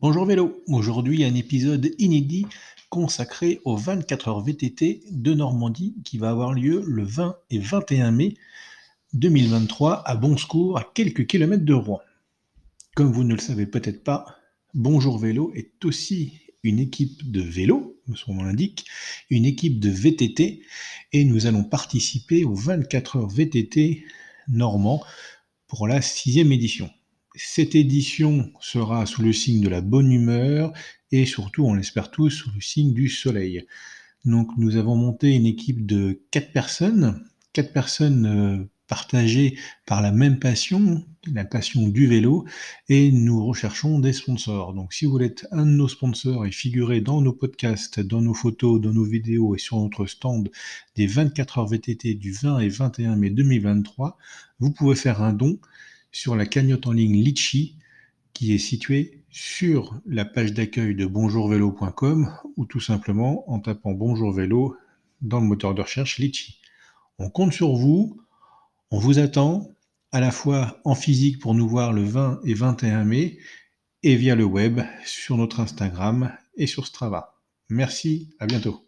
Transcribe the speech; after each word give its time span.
Bonjour 0.00 0.26
vélo, 0.26 0.62
aujourd'hui 0.68 1.24
un 1.24 1.34
épisode 1.34 1.90
inédit 1.98 2.46
consacré 2.88 3.60
aux 3.64 3.76
24 3.76 4.28
heures 4.28 4.44
VTT 4.44 5.02
de 5.10 5.34
Normandie 5.34 5.96
qui 6.04 6.18
va 6.18 6.30
avoir 6.30 6.54
lieu 6.54 6.84
le 6.86 7.02
20 7.02 7.36
et 7.50 7.58
21 7.58 8.12
mai 8.12 8.34
2023 9.14 10.08
à 10.08 10.14
Bonsecours, 10.14 10.78
à 10.78 10.84
quelques 10.94 11.26
kilomètres 11.26 11.64
de 11.64 11.74
Rouen. 11.74 12.00
Comme 12.94 13.10
vous 13.10 13.24
ne 13.24 13.34
le 13.34 13.40
savez 13.40 13.66
peut-être 13.66 14.04
pas, 14.04 14.24
Bonjour 14.72 15.18
Vélo 15.18 15.50
est 15.56 15.84
aussi 15.84 16.34
une 16.62 16.78
équipe 16.78 17.28
de 17.32 17.40
vélo, 17.40 18.00
son 18.14 18.34
nom 18.34 18.44
l'indique, 18.44 18.84
une 19.30 19.46
équipe 19.46 19.80
de 19.80 19.90
VTT, 19.90 20.62
et 21.12 21.24
nous 21.24 21.46
allons 21.46 21.64
participer 21.64 22.44
aux 22.44 22.54
24 22.54 23.16
heures 23.16 23.28
VTT 23.28 24.04
normands 24.46 25.02
pour 25.66 25.88
la 25.88 26.00
sixième 26.02 26.52
édition. 26.52 26.88
Cette 27.40 27.76
édition 27.76 28.50
sera 28.60 29.06
sous 29.06 29.22
le 29.22 29.32
signe 29.32 29.60
de 29.60 29.68
la 29.68 29.80
bonne 29.80 30.10
humeur 30.10 30.72
et 31.12 31.24
surtout, 31.24 31.64
on 31.64 31.74
l'espère 31.74 32.10
tous, 32.10 32.30
sous 32.30 32.50
le 32.52 32.60
signe 32.60 32.92
du 32.92 33.08
soleil. 33.08 33.64
Donc 34.24 34.50
nous 34.58 34.74
avons 34.74 34.96
monté 34.96 35.36
une 35.36 35.46
équipe 35.46 35.86
de 35.86 36.20
quatre 36.32 36.50
personnes, 36.50 37.24
quatre 37.52 37.72
personnes 37.72 38.26
euh, 38.26 38.64
partagées 38.88 39.56
par 39.86 40.02
la 40.02 40.10
même 40.10 40.40
passion, 40.40 41.06
la 41.32 41.44
passion 41.44 41.86
du 41.86 42.08
vélo, 42.08 42.44
et 42.88 43.12
nous 43.12 43.46
recherchons 43.46 44.00
des 44.00 44.12
sponsors. 44.12 44.74
Donc 44.74 44.92
si 44.92 45.04
vous 45.04 45.12
voulez 45.12 45.26
être 45.26 45.46
un 45.52 45.64
de 45.64 45.70
nos 45.70 45.86
sponsors 45.86 46.44
et 46.44 46.50
figurer 46.50 47.00
dans 47.00 47.20
nos 47.20 47.32
podcasts, 47.32 48.00
dans 48.00 48.20
nos 48.20 48.34
photos, 48.34 48.80
dans 48.80 48.92
nos 48.92 49.04
vidéos 49.04 49.54
et 49.54 49.58
sur 49.58 49.78
notre 49.78 50.06
stand 50.06 50.50
des 50.96 51.06
24 51.06 51.58
heures 51.58 51.68
VTT 51.68 52.14
du 52.14 52.32
20 52.32 52.58
et 52.58 52.68
21 52.68 53.14
mai 53.14 53.30
2023, 53.30 54.18
vous 54.58 54.72
pouvez 54.72 54.96
faire 54.96 55.22
un 55.22 55.32
don 55.32 55.60
sur 56.18 56.34
la 56.34 56.46
cagnotte 56.46 56.88
en 56.88 56.92
ligne 56.92 57.22
Litchi 57.22 57.76
qui 58.32 58.52
est 58.52 58.58
située 58.58 59.22
sur 59.30 60.00
la 60.04 60.24
page 60.24 60.52
d'accueil 60.52 60.96
de 60.96 61.06
bonjourvélo.com 61.06 62.32
ou 62.56 62.66
tout 62.66 62.80
simplement 62.80 63.48
en 63.48 63.60
tapant 63.60 63.92
Bonjour 63.92 64.32
Vélo 64.32 64.76
dans 65.20 65.38
le 65.38 65.46
moteur 65.46 65.74
de 65.74 65.82
recherche 65.82 66.18
Litchi. 66.18 66.60
On 67.20 67.30
compte 67.30 67.52
sur 67.52 67.72
vous, 67.72 68.20
on 68.90 68.98
vous 68.98 69.20
attend 69.20 69.70
à 70.10 70.18
la 70.18 70.32
fois 70.32 70.80
en 70.84 70.96
physique 70.96 71.38
pour 71.38 71.54
nous 71.54 71.68
voir 71.68 71.92
le 71.92 72.02
20 72.02 72.40
et 72.42 72.54
21 72.54 73.04
mai 73.04 73.38
et 74.02 74.16
via 74.16 74.34
le 74.34 74.44
web 74.44 74.80
sur 75.04 75.36
notre 75.36 75.60
Instagram 75.60 76.32
et 76.56 76.66
sur 76.66 76.88
Strava. 76.88 77.36
Merci, 77.68 78.34
à 78.40 78.46
bientôt. 78.46 78.87